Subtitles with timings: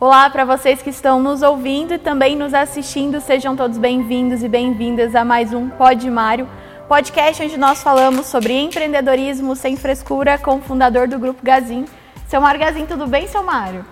[0.00, 4.48] Olá para vocês que estão nos ouvindo e também nos assistindo, sejam todos bem-vindos e
[4.48, 6.48] bem-vindas a mais um Pod Mário,
[6.86, 11.84] podcast onde nós falamos sobre empreendedorismo sem frescura com o fundador do Grupo Gazin.
[12.28, 13.84] Seu Mário Gazin, tudo bem, seu Mário?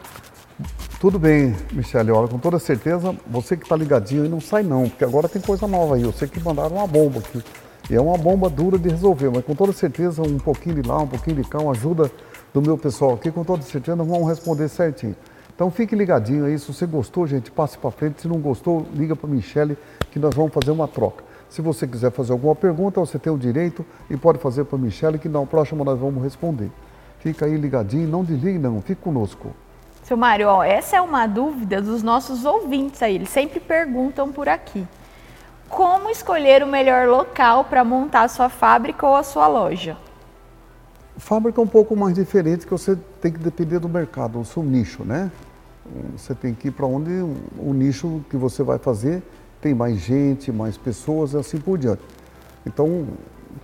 [1.01, 2.13] Tudo bem, Michele.
[2.13, 5.43] Olha, com toda certeza, você que está ligadinho aí não sai não, porque agora tem
[5.43, 6.03] coisa nova aí.
[6.03, 7.43] Eu sei que mandaram uma bomba aqui.
[7.91, 10.99] E é uma bomba dura de resolver, mas com toda certeza um pouquinho de lá,
[10.99, 12.09] um pouquinho de cá, uma ajuda
[12.55, 15.17] do meu pessoal aqui, com toda certeza vamos responder certinho.
[15.57, 18.21] Então fique ligadinho aí, se você gostou, gente, passe para frente.
[18.21, 19.79] Se não gostou, liga para a Michele
[20.11, 21.25] que nós vamos fazer uma troca.
[21.49, 24.81] Se você quiser fazer alguma pergunta, você tem o direito e pode fazer para a
[24.81, 26.71] Michele que na próxima nós vamos responder.
[27.21, 29.51] Fica aí ligadinho, não desligue não, fique conosco.
[30.03, 34.51] Seu Mário, ó, essa é uma dúvida dos nossos ouvintes aí, eles sempre perguntam por
[34.51, 34.87] aqui.
[35.71, 39.97] Como escolher o melhor local para montar a sua fábrica ou a sua loja?
[41.17, 44.63] Fábrica é um pouco mais diferente, que você tem que depender do mercado, o seu
[44.63, 45.31] nicho, né?
[46.17, 49.23] Você tem que ir para onde o nicho que você vai fazer
[49.61, 52.03] tem mais gente, mais pessoas e assim por diante.
[52.65, 53.07] Então,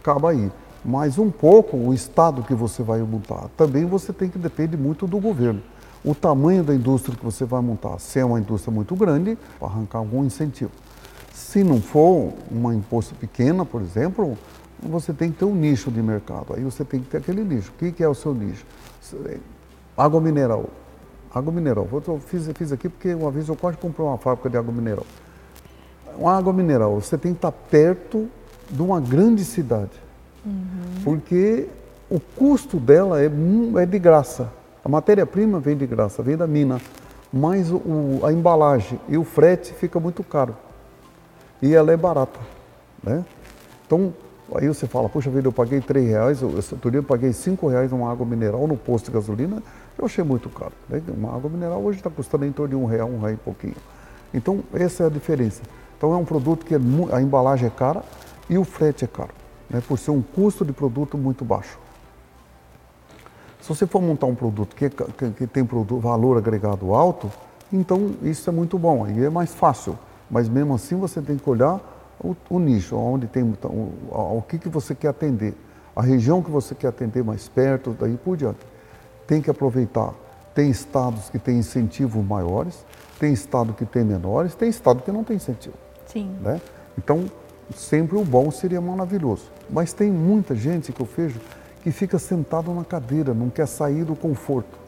[0.01, 0.51] acaba aí.
[0.85, 3.49] Mas um pouco o estado que você vai montar.
[3.57, 5.63] Também você tem que depender muito do governo.
[6.05, 7.99] O tamanho da indústria que você vai montar.
[8.01, 10.73] Se é uma indústria muito grande, arrancar algum incentivo.
[11.33, 14.37] Se não for uma imposto pequena, por exemplo,
[14.83, 16.55] você tem que ter um nicho de mercado.
[16.55, 17.71] Aí você tem que ter aquele nicho.
[17.71, 18.67] O que é o seu nicho?
[19.97, 20.69] Água mineral.
[21.35, 21.89] Água mineral.
[21.91, 25.07] Eu fiz, fiz aqui porque uma vez eu quase comprei uma fábrica de água mineral.
[26.17, 28.29] Uma água mineral, você tem que estar perto
[28.71, 29.91] de uma grande cidade.
[30.45, 30.63] Uhum.
[31.05, 31.69] Porque
[32.11, 33.31] o custo dela é,
[33.81, 34.53] é de graça.
[34.85, 36.81] A matéria-prima vem de graça, vem da mina.
[37.33, 40.55] Mas o, a embalagem e o frete fica muito caro.
[41.63, 42.39] E ela é barata.
[43.03, 43.25] Né?
[43.87, 44.13] Então,
[44.55, 47.91] Aí você fala, puxa vida, eu paguei 3 reais, outro dia eu paguei 5 reais
[47.91, 49.63] numa água mineral no posto de gasolina,
[49.99, 50.73] eu achei muito caro.
[50.89, 51.03] Né?
[51.09, 53.77] Uma água mineral hoje está custando em torno de um real, um real e pouquinho.
[54.33, 55.63] Então, essa é a diferença.
[55.97, 56.79] Então, é um produto que é,
[57.13, 58.03] a embalagem é cara
[58.49, 59.33] e o frete é caro,
[59.69, 59.83] né?
[59.87, 61.79] por ser um custo de produto muito baixo.
[63.61, 67.31] Se você for montar um produto que, que, que tem produto, valor agregado alto,
[67.73, 69.97] então isso é muito bom, aí é mais fácil.
[70.29, 71.81] Mas mesmo assim você tem que olhar
[72.19, 73.57] o, o nicho, onde tem o,
[74.11, 75.55] o que, que você quer atender,
[75.95, 78.59] a região que você quer atender mais perto, daí por diante.
[79.27, 80.15] Tem que aproveitar.
[80.55, 82.85] Tem estados que têm incentivos maiores,
[83.19, 85.77] tem estado que tem menores, tem estado que não tem incentivo.
[86.07, 86.37] Sim.
[86.41, 86.61] Né?
[86.99, 87.25] Então,
[87.75, 89.51] sempre o bom seria maravilhoso.
[89.71, 91.41] Mas tem muita gente que eu vejo
[91.83, 94.79] que fica sentado na cadeira, não quer sair do conforto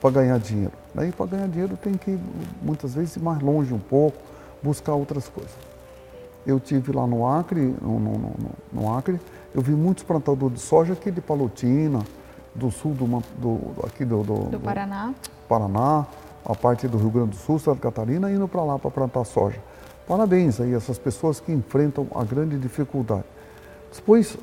[0.00, 0.72] para ganhar dinheiro.
[0.94, 2.18] Daí, para ganhar dinheiro, tem que
[2.60, 4.18] muitas vezes ir mais longe um pouco,
[4.62, 5.54] buscar outras coisas.
[6.46, 8.34] Eu tive lá no Acre, no, no, no,
[8.70, 9.18] no Acre,
[9.54, 12.00] eu vi muitos plantadores de soja aqui de Palotina,
[12.54, 13.06] do sul do,
[13.38, 15.14] do aqui do, do, do Paraná.
[15.48, 16.06] Paraná,
[16.44, 19.60] a parte do Rio Grande do Sul, Santa Catarina, indo para lá para plantar soja.
[20.06, 23.24] Parabéns aí essas pessoas que enfrentam a grande dificuldade.
[23.94, 24.36] Depois,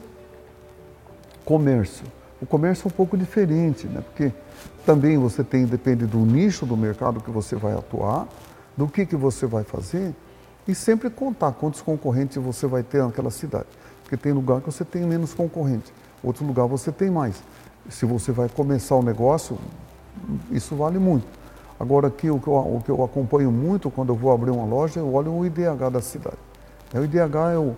[1.45, 2.05] comércio.
[2.41, 4.01] O comércio é um pouco diferente, né?
[4.01, 4.33] Porque
[4.85, 8.27] também você tem, depende do nicho do mercado que você vai atuar,
[8.75, 10.15] do que, que você vai fazer
[10.67, 13.67] e sempre contar quantos concorrentes você vai ter naquela cidade.
[14.01, 15.93] Porque tem lugar que você tem menos concorrentes,
[16.23, 17.43] outro lugar você tem mais.
[17.89, 19.57] Se você vai começar o negócio,
[20.51, 21.25] isso vale muito.
[21.79, 24.65] Agora aqui o que, eu, o que eu acompanho muito quando eu vou abrir uma
[24.65, 26.37] loja, eu olho o IDH da cidade.
[26.93, 27.75] É, o IDH é o,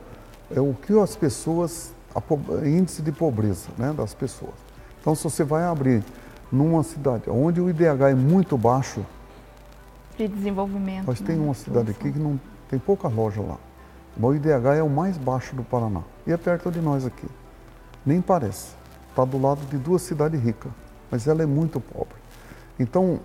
[0.55, 4.53] é o que as pessoas, a índice de pobreza né, das pessoas.
[4.99, 6.03] Então se você vai abrir
[6.51, 9.05] numa cidade onde o IDH é muito baixo,
[10.17, 11.05] de desenvolvimento.
[11.07, 11.27] Mas né?
[11.27, 12.39] tem uma cidade aqui que não
[12.69, 13.57] tem pouca loja lá.
[14.19, 16.01] O IDH é o mais baixo do Paraná.
[16.27, 17.27] E é perto de nós aqui.
[18.05, 18.75] Nem parece.
[19.13, 20.71] Está do lado de duas cidades ricas.
[21.11, 22.15] Mas ela é muito pobre.
[22.79, 23.19] Então,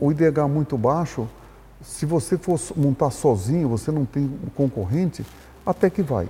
[0.00, 1.28] o IDH muito baixo,
[1.82, 5.26] se você for montar sozinho, você não tem concorrente,
[5.66, 6.26] até que vai.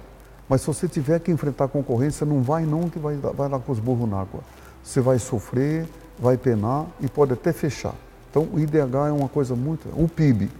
[0.48, 3.70] Mas se você tiver que enfrentar concorrência, não vai não que vai, vai lá com
[3.70, 4.40] os burros na água.
[4.82, 5.86] Você vai sofrer,
[6.18, 7.94] vai penar e pode até fechar.
[8.28, 9.88] Então o IDH é uma coisa muito.
[9.90, 10.50] O PIB,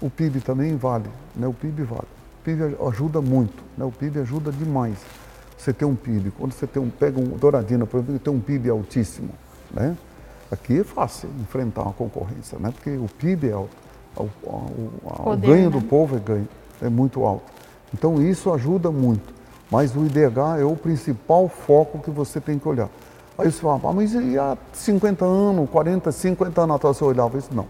[0.00, 1.46] o PIB também vale, né?
[1.46, 2.08] o PIB vale.
[2.40, 3.84] O PIB ajuda muito, né?
[3.84, 4.98] o PIB ajuda demais.
[5.56, 8.40] Você tem um PIB, quando você tem um, pega um Douradina, por exemplo, tem um
[8.40, 9.30] PIB altíssimo,
[9.72, 9.96] né?
[10.50, 12.70] aqui é fácil enfrentar uma concorrência, né?
[12.70, 13.76] porque o PIB é alto,
[14.16, 14.92] o, o,
[15.32, 15.78] o, ganho né?
[15.78, 16.48] do povo é ganho,
[16.82, 17.50] é muito alto.
[17.92, 19.32] Então isso ajuda muito,
[19.70, 22.88] mas o IDH é o principal foco que você tem que olhar.
[23.38, 27.38] Aí você fala, ah, mas e há 50 anos, 40, 50 anos atrás você olhava
[27.38, 27.52] isso?
[27.52, 27.66] Não,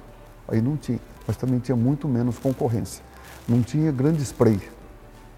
[0.48, 3.02] aí não tinha mas também tinha muito menos concorrência.
[3.48, 4.60] Não tinha grande spray,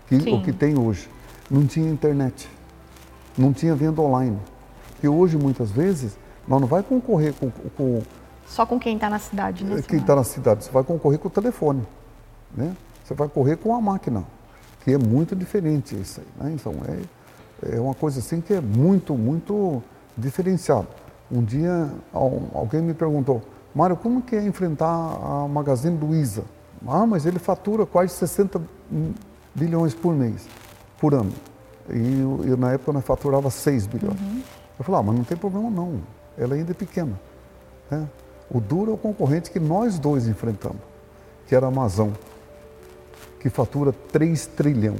[0.08, 1.08] que, o que tem hoje.
[1.50, 2.48] Não tinha internet,
[3.36, 4.38] não tinha venda online.
[5.02, 6.16] E hoje, muitas vezes,
[6.46, 8.02] nós não vai concorrer com, com,
[8.46, 9.82] Só com quem está na cidade, né?
[9.82, 11.86] Quem está na cidade, você vai concorrer com o telefone,
[12.54, 12.76] né?
[13.04, 14.24] Você vai correr com a máquina,
[14.82, 16.54] que é muito diferente isso aí, né?
[16.54, 19.82] Então é, é uma coisa assim que é muito, muito
[20.16, 20.88] diferenciado.
[21.30, 21.90] Um dia
[22.54, 23.42] alguém me perguntou,
[23.74, 26.44] Mário, como que é enfrentar a Magazine Luiza?
[26.86, 28.60] Ah, mas ele fatura quase 60
[29.54, 30.46] bilhões por mês,
[30.98, 31.32] por ano.
[31.90, 34.20] E eu, na época nós faturava 6 bilhões.
[34.20, 34.42] Uhum.
[34.78, 36.00] Eu falei, ah, mas não tem problema não,
[36.36, 37.18] ela ainda é pequena.
[37.90, 38.06] Né?
[38.50, 40.80] O duro é o concorrente que nós dois enfrentamos,
[41.46, 42.10] que era a Amazon,
[43.40, 44.96] que fatura 3 trilhão.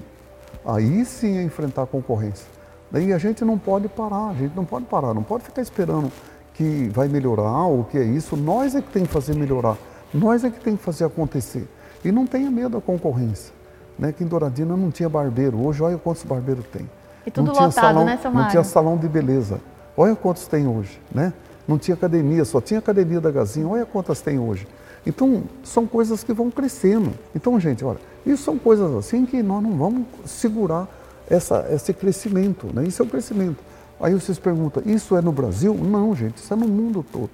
[0.64, 2.46] Aí sim é enfrentar a concorrência.
[2.90, 6.10] Daí a gente não pode parar, a gente não pode parar, não pode ficar esperando
[6.54, 8.37] que vai melhorar ou que é isso.
[8.37, 9.76] Nós é que tem que fazer melhorar,
[10.12, 11.69] nós é que tem que fazer acontecer.
[12.04, 13.52] E não tenha medo da concorrência.
[13.98, 14.12] Né?
[14.12, 16.88] Que em Douradina não tinha barbeiro, hoje olha quantos barbeiros tem.
[17.26, 19.60] E tudo não lotado, tinha salão, né, seu Não tinha salão de beleza.
[19.96, 21.32] Olha quantos tem hoje, né?
[21.66, 24.69] Não tinha academia, só tinha academia da Gazinha, olha quantas tem hoje.
[25.04, 27.12] Então, são coisas que vão crescendo.
[27.34, 30.87] Então, gente, olha, isso são coisas assim que nós não vamos segurar
[31.28, 32.84] essa, esse crescimento, né?
[32.84, 33.58] Isso é o crescimento.
[34.00, 35.75] Aí vocês perguntam, isso é no Brasil?
[35.75, 37.31] Não, gente, isso é no mundo todo.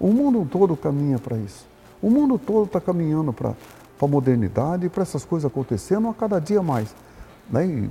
[0.00, 1.66] O mundo todo caminha para isso.
[2.00, 3.54] O mundo todo está caminhando para
[4.04, 6.94] a modernidade para essas coisas acontecendo a cada dia mais.
[7.50, 7.88] Né?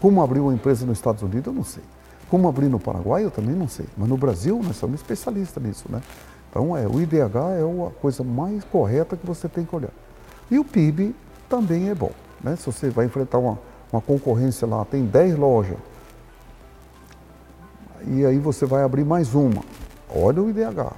[0.00, 1.82] Como abrir uma empresa nos Estados Unidos, eu não sei.
[2.30, 3.86] Como abrir no Paraguai, eu também não sei.
[3.96, 6.02] Mas no Brasil, nós somos especialistas nisso, né?
[6.50, 9.90] Então, é, o IDH é a coisa mais correta que você tem que olhar.
[10.50, 11.14] E o PIB
[11.48, 12.10] também é bom,
[12.42, 12.56] né?
[12.56, 13.58] Se você vai enfrentar uma,
[13.92, 15.76] uma concorrência lá, tem 10 lojas,
[18.06, 19.62] e aí você vai abrir mais uma.
[20.08, 20.92] Olha o IDH,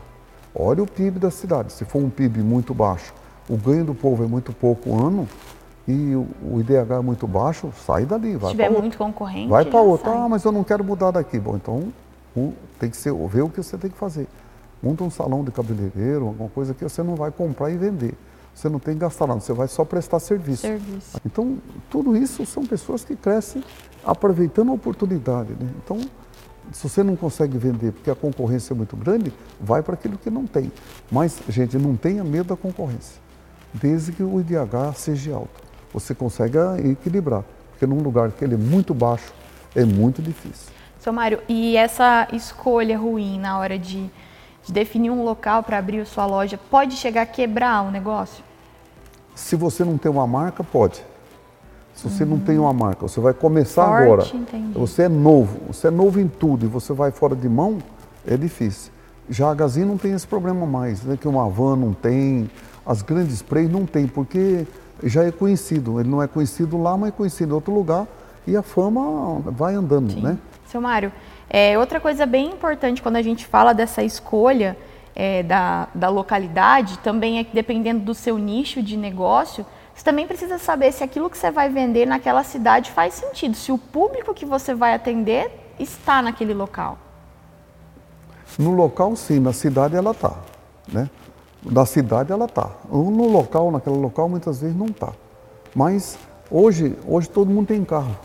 [0.55, 1.73] olha o PIB da cidade.
[1.73, 3.15] Se for um PIB muito baixo,
[3.49, 5.29] o ganho do povo é muito pouco ano,
[5.87, 8.37] e o, IDH é muito baixo, sai dali.
[8.37, 10.11] Vai Se tiver muito concorrente, vai para outro.
[10.11, 11.39] Ah, mas eu não quero mudar daqui.
[11.39, 11.93] Bom, então
[12.79, 14.29] tem que ser, ver o que você tem que fazer.
[14.83, 18.15] Monta um salão de cabeleireiro, alguma coisa que você não vai comprar e vender.
[18.55, 20.63] Você não tem que gastar nada, você vai só prestar serviço.
[20.63, 21.21] serviço.
[21.25, 21.59] Então,
[21.89, 23.63] tudo isso são pessoas que crescem
[24.05, 25.53] aproveitando a oportunidade.
[25.53, 25.71] Né?
[25.83, 26.01] Então,
[26.73, 30.29] se você não consegue vender porque a concorrência é muito grande, vai para aquilo que
[30.29, 30.73] não tem.
[31.11, 33.21] Mas, gente, não tenha medo da concorrência,
[33.73, 36.59] desde que o IDH seja alto você consegue
[36.91, 37.45] equilibrar.
[37.71, 39.33] Porque num lugar que ele é muito baixo,
[39.75, 40.73] é muito difícil.
[40.99, 44.11] Seu Mário, e essa escolha ruim na hora de,
[44.65, 48.43] de definir um local para abrir sua loja, pode chegar a quebrar o negócio?
[49.35, 51.05] Se você não tem uma marca, pode.
[51.95, 52.31] Se você uhum.
[52.31, 54.27] não tem uma marca, você vai começar Forte, agora.
[54.35, 54.79] Entendi.
[54.79, 57.79] Você é novo, você é novo em tudo e você vai fora de mão,
[58.27, 58.93] é difícil.
[59.31, 61.17] Já a Gazin não tem esse problema mais, né?
[61.17, 62.51] que uma van não tem,
[62.89, 64.67] as grandes sprays não tem, porque
[65.03, 66.01] já é conhecido.
[66.01, 68.07] Ele não é conhecido lá, mas é conhecido em outro lugar
[68.47, 70.23] e a fama vai andando, Sim.
[70.23, 70.39] né?
[70.67, 71.13] Seu Mário,
[71.51, 74.75] é, outra coisa bem importante quando a gente fala dessa escolha
[75.15, 80.27] é, da, da localidade, também é que dependendo do seu nicho de negócio, você também
[80.27, 84.33] precisa saber se aquilo que você vai vender naquela cidade faz sentido, se o público
[84.33, 86.97] que você vai atender está naquele local.
[88.59, 90.37] No local, sim, na cidade ela está,
[90.91, 91.11] né?
[91.63, 92.71] Da cidade ela está.
[92.91, 95.13] No local, naquele local, muitas vezes não está.
[95.75, 96.19] Mas
[96.51, 98.17] hoje, hoje todo mundo tem carro.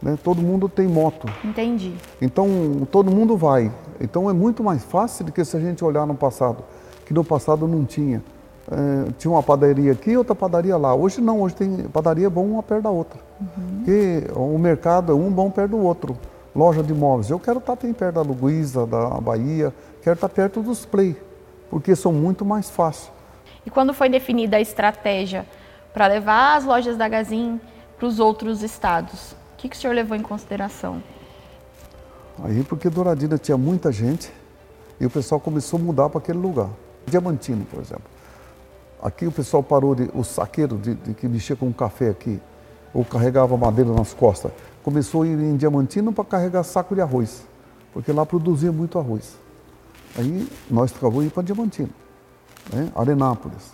[0.00, 0.18] Né?
[0.22, 1.28] Todo mundo tem moto.
[1.44, 1.94] Entendi.
[2.20, 3.70] Então todo mundo vai.
[4.00, 6.64] Então é muito mais fácil do que se a gente olhar no passado,
[7.04, 8.22] que no passado não tinha.
[8.68, 10.94] É, tinha uma padaria aqui e outra padaria lá.
[10.94, 13.20] Hoje não, hoje tem padaria bom uma perto da outra.
[13.40, 13.76] Uhum.
[13.76, 16.16] Porque o mercado é um bom perto do outro.
[16.54, 17.30] Loja de imóveis.
[17.30, 21.16] Eu quero estar bem perto da Luísa, da Bahia, quero estar perto dos Play
[21.70, 23.12] porque são muito mais fáceis.
[23.64, 25.44] E quando foi definida a estratégia
[25.92, 27.60] para levar as lojas da Gazin
[27.98, 31.02] para os outros estados, o que, que o senhor levou em consideração?
[32.44, 34.30] Aí porque Douradina tinha muita gente
[35.00, 36.68] e o pessoal começou a mudar para aquele lugar.
[37.06, 38.04] Diamantino, por exemplo.
[39.02, 40.10] Aqui o pessoal parou de.
[40.14, 42.40] O saqueiro de, de que mexia com café aqui,
[42.92, 47.46] ou carregava madeira nas costas, começou a ir em Diamantino para carregar saco de arroz,
[47.92, 49.36] porque lá produzia muito arroz.
[50.18, 51.90] Aí nós ir para Diamantino,
[52.72, 52.90] né?
[52.94, 53.72] Arenápolis,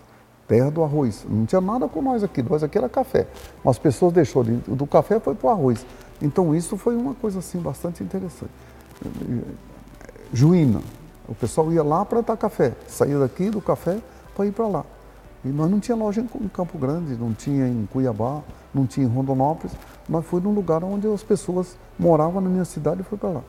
[0.48, 1.24] terra do arroz.
[1.28, 3.26] Não tinha nada com nós aqui, nós aqui era café.
[3.64, 5.86] As pessoas deixou de, do café foi para o arroz.
[6.20, 8.50] Então isso foi uma coisa assim bastante interessante.
[10.32, 10.80] Juína,
[11.28, 13.98] o pessoal ia lá para plantar café, saía daqui do café
[14.34, 14.84] para ir para lá.
[15.44, 19.08] E nós não tinha loja em Campo Grande, não tinha em Cuiabá, não tinha em
[19.08, 19.74] Rondonópolis.
[20.08, 23.42] Nós fomos num lugar onde as pessoas moravam na minha cidade e foi para lá.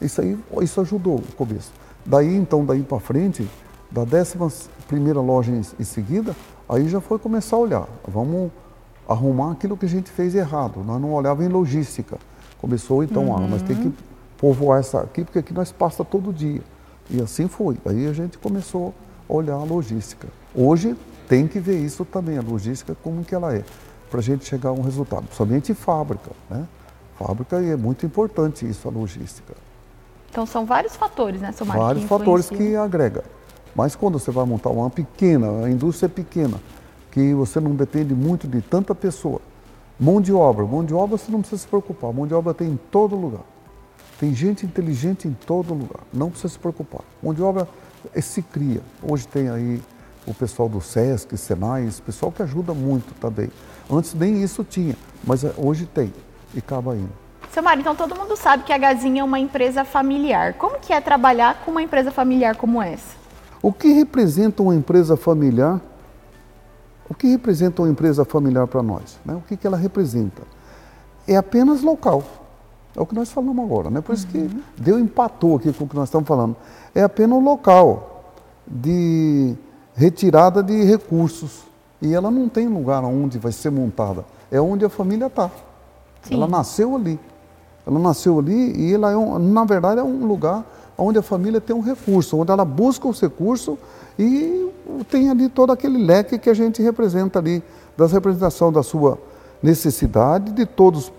[0.00, 1.72] Isso aí, isso ajudou o começo.
[2.04, 3.48] Daí, então, daí para frente,
[3.90, 4.48] da décima
[4.88, 6.34] primeira loja em, em, seguida,
[6.68, 7.88] aí já foi começar a olhar.
[8.06, 8.50] Vamos
[9.08, 10.82] arrumar aquilo que a gente fez errado.
[10.84, 12.18] Nós não olhávamos em logística.
[12.60, 13.36] Começou, então, uhum.
[13.36, 13.92] ah, nós temos que
[14.38, 16.62] povoar essa aqui, porque aqui nós passa todo dia.
[17.10, 17.76] E assim foi.
[17.84, 18.94] Aí a gente começou
[19.28, 20.28] a olhar a logística.
[20.54, 20.96] Hoje
[21.28, 23.64] tem que ver isso também, a logística, como que ela é,
[24.10, 25.26] para a gente chegar a um resultado.
[25.32, 26.66] Somente fábrica, né?
[27.18, 29.54] Fábrica é muito importante isso, a logística.
[30.30, 33.24] Então são vários fatores, né, seu Vários fatores que agrega.
[33.74, 36.60] Mas quando você vai montar uma pequena, a indústria é pequena,
[37.10, 39.40] que você não depende muito de tanta pessoa.
[39.98, 42.68] Mão de obra, mão de obra você não precisa se preocupar, mão de obra tem
[42.68, 43.42] em todo lugar.
[44.18, 47.02] Tem gente inteligente em todo lugar, não precisa se preocupar.
[47.22, 47.68] Mão de obra
[48.14, 48.82] é, se cria.
[49.02, 49.82] Hoje tem aí
[50.26, 53.50] o pessoal do SESC, Senai, esse pessoal que ajuda muito também.
[53.90, 56.12] Antes nem isso tinha, mas é, hoje tem
[56.54, 57.29] e acaba indo.
[57.52, 60.54] Seu Mário, então todo mundo sabe que a Gazinha é uma empresa familiar.
[60.54, 63.16] Como que é trabalhar com uma empresa familiar como essa?
[63.60, 65.80] O que representa uma empresa familiar?
[67.08, 69.18] O que representa uma empresa familiar para nós?
[69.24, 69.34] Né?
[69.34, 70.42] O que, que ela representa?
[71.26, 72.22] É apenas local.
[72.96, 74.00] É o que nós falamos agora, né?
[74.00, 74.48] Por isso uhum.
[74.48, 76.56] que deu empatou aqui com o que nós estamos falando.
[76.94, 78.32] É apenas o local
[78.64, 79.56] de
[79.94, 81.64] retirada de recursos.
[82.00, 84.24] E ela não tem lugar onde vai ser montada.
[84.52, 85.50] É onde a família está.
[86.30, 87.18] Ela nasceu ali.
[87.86, 90.64] Ela nasceu ali e ela é um, na verdade é um lugar
[90.96, 93.76] onde a família tem um recurso, onde ela busca os recursos
[94.18, 94.70] e
[95.08, 97.62] tem ali todo aquele leque que a gente representa ali,
[97.96, 99.18] das representação da sua
[99.62, 101.12] necessidade, de todos,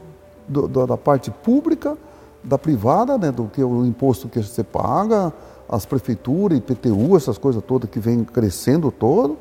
[0.47, 1.97] do, da parte pública,
[2.43, 5.31] da privada, né, do que o imposto que você paga,
[5.69, 9.37] as prefeituras, IPTU, essas coisas todas que vem crescendo todo,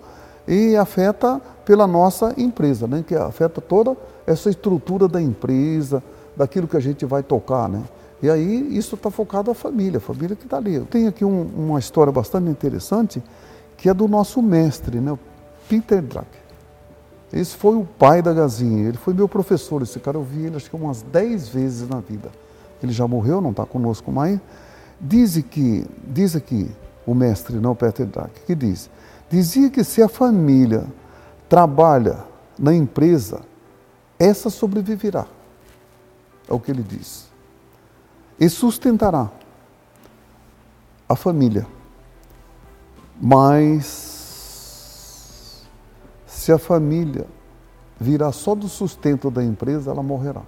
[0.46, 3.96] e afeta pela nossa empresa, né, que afeta toda
[4.26, 6.02] essa estrutura da empresa,
[6.40, 7.84] daquilo que a gente vai tocar, né?
[8.22, 10.80] E aí isso está focado à família, a família que está ali.
[10.90, 13.22] Tenho aqui um, uma história bastante interessante,
[13.76, 15.18] que é do nosso mestre, né?
[15.68, 16.26] Peter Druck.
[17.30, 20.56] Esse foi o pai da Gazinha, ele foi meu professor, esse cara eu vi ele
[20.56, 22.30] acho que umas 10 vezes na vida.
[22.82, 24.40] Ele já morreu, não está conosco mais.
[24.98, 26.70] Diz que, diz aqui
[27.06, 28.88] o mestre, não Peter Druck, que diz,
[29.28, 30.86] dizia que se a família
[31.50, 32.18] trabalha
[32.58, 33.40] na empresa,
[34.18, 35.26] essa sobreviverá.
[36.50, 37.30] É o que ele diz.
[38.38, 39.30] E sustentará
[41.08, 41.66] a família.
[43.20, 44.10] Mas
[46.26, 47.26] se a família
[47.98, 50.42] virar só do sustento da empresa, ela morrerá.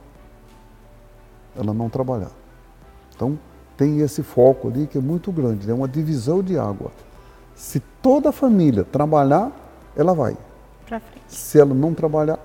[1.55, 2.33] Ela não trabalhar.
[3.15, 3.39] Então,
[3.77, 6.91] tem esse foco ali que é muito grande, é uma divisão de água.
[7.55, 9.53] Se toda a família trabalhar,
[9.95, 10.37] ela vai.
[11.29, 12.39] Se ela não trabalhar,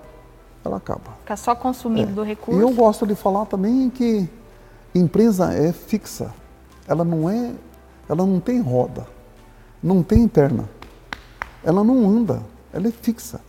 [0.63, 1.11] ela acaba.
[1.21, 2.13] Ficar só consumindo é.
[2.13, 2.59] do recurso.
[2.59, 4.29] E eu gosto de falar também que
[4.93, 6.33] empresa é fixa.
[6.87, 7.51] Ela não é,
[8.07, 9.05] ela não tem roda,
[9.81, 10.69] não tem interna.
[11.63, 12.41] Ela não anda,
[12.73, 13.41] ela é fixa.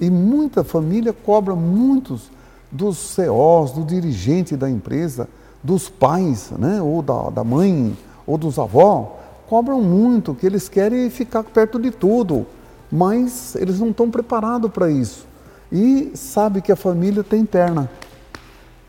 [0.00, 2.30] E muita família cobra muitos
[2.70, 5.28] dos CEOs, do dirigente da empresa,
[5.62, 7.96] dos pais, né, ou da, da mãe,
[8.26, 9.08] ou dos avós,
[9.48, 12.46] cobram muito, que eles querem ficar perto de tudo,
[12.90, 15.26] mas eles não estão preparados para isso.
[15.70, 17.90] E sabe que a família tem perna,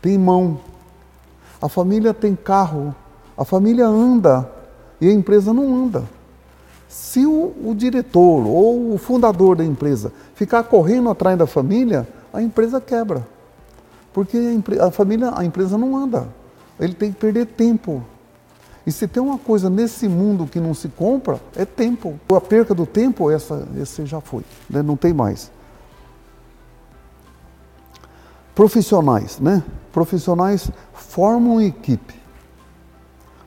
[0.00, 0.60] tem mão,
[1.60, 2.94] a família tem carro,
[3.36, 4.48] a família anda
[5.00, 6.04] e a empresa não anda.
[6.88, 12.40] Se o, o diretor ou o fundador da empresa ficar correndo atrás da família, a
[12.40, 13.26] empresa quebra.
[14.12, 14.38] Porque
[14.80, 16.28] a, a família, a empresa não anda.
[16.78, 18.02] Ele tem que perder tempo.
[18.86, 22.18] E se tem uma coisa nesse mundo que não se compra, é tempo.
[22.34, 24.80] A perca do tempo, essa, esse já foi, né?
[24.80, 25.50] não tem mais.
[28.58, 29.62] Profissionais, né?
[29.92, 32.20] Profissionais formam equipe.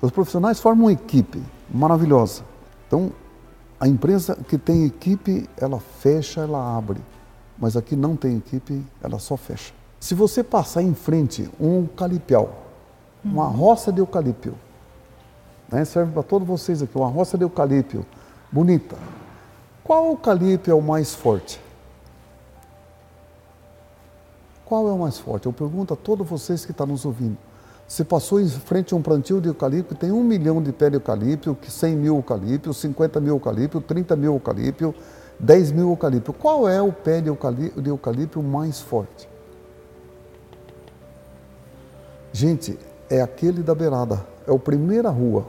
[0.02, 2.44] Os profissionais formam equipe maravilhosa.
[2.88, 3.12] Então,
[3.78, 7.02] a empresa que tem equipe, ela fecha, ela abre.
[7.60, 9.74] Mas aqui não tem equipe, ela só fecha.
[10.00, 12.64] Se você passar em frente um eucalipau,
[13.22, 13.52] uma uhum.
[13.52, 14.54] roça de eucalipto,
[15.70, 18.06] né, serve para todos vocês aqui, uma roça de eucalipto,
[18.50, 18.96] bonita.
[19.84, 21.60] Qual eucalipto é o mais forte?
[24.72, 25.48] Qual é o mais forte?
[25.48, 27.36] Eu pergunto a todos vocês que estão nos ouvindo.
[27.86, 30.96] Você passou em frente a um plantio de eucalipto, tem um milhão de pé de
[30.96, 34.96] eucalipto, 100 mil eucalipto, 50 mil eucalipto, 30 mil eucalipto,
[35.38, 36.32] 10 mil eucalipto.
[36.32, 39.28] Qual é o pé de eucalipto, de eucalipto mais forte?
[42.32, 45.48] Gente, é aquele da beirada, é o primeira rua,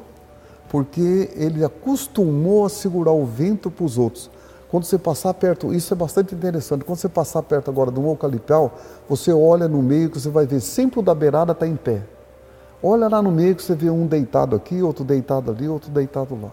[0.69, 4.29] porque ele acostumou a segurar o vento para os outros.
[4.73, 8.73] Quando você passar perto, isso é bastante interessante, quando você passar perto agora do eucaliptal,
[9.07, 12.03] você olha no meio que você vai ver sempre o da beirada está em pé.
[12.83, 16.39] Olha lá no meio que você vê um deitado aqui, outro deitado ali, outro deitado
[16.41, 16.49] lá.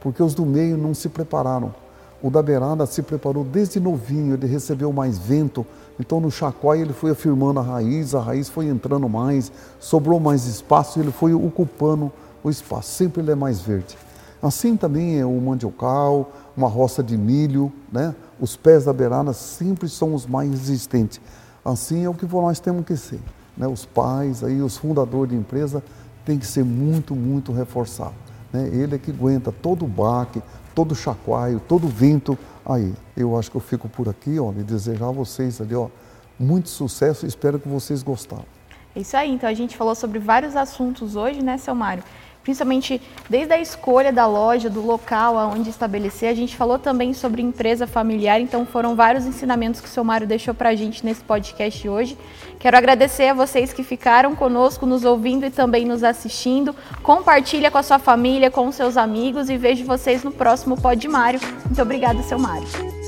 [0.00, 1.72] Porque os do meio não se prepararam.
[2.20, 5.64] O da beirada se preparou desde novinho, ele recebeu mais vento,
[6.00, 10.46] então no chacoalho ele foi afirmando a raiz, a raiz foi entrando mais, sobrou mais
[10.46, 12.10] espaço e ele foi ocupando
[12.42, 12.90] o espaço.
[12.90, 13.96] Sempre ele é mais verde.
[14.42, 18.14] Assim também é o mandiocal, uma roça de milho, né?
[18.40, 21.20] Os pés da beirada sempre são os mais resistentes.
[21.64, 23.20] Assim é o que nós temos que ser.
[23.56, 23.68] Né?
[23.68, 25.82] Os pais, aí, os fundadores de empresa
[26.24, 28.14] tem que ser muito, muito reforçado.
[28.52, 28.68] Né?
[28.72, 30.42] Ele é que aguenta todo o baque,
[30.74, 32.36] todo o chacoalho, todo o vento.
[32.66, 35.88] Aí, eu acho que eu fico por aqui, ó, e desejar a vocês ali, ó,
[36.38, 37.26] muito sucesso.
[37.26, 38.44] Espero que vocês gostaram.
[38.94, 39.32] É isso aí.
[39.32, 42.02] Então a gente falou sobre vários assuntos hoje, né, seu Mário?
[42.42, 46.28] Principalmente desde a escolha da loja, do local aonde estabelecer.
[46.28, 50.26] A gente falou também sobre empresa familiar, então foram vários ensinamentos que o seu Mário
[50.26, 52.16] deixou para a gente nesse podcast hoje.
[52.58, 56.74] Quero agradecer a vocês que ficaram conosco, nos ouvindo e também nos assistindo.
[57.02, 61.08] Compartilha com a sua família, com os seus amigos e vejo vocês no próximo Pod
[61.08, 61.40] Mário.
[61.64, 63.01] Muito obrigada, seu Mário.